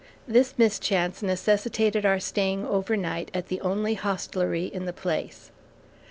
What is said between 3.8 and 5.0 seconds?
hostelry in the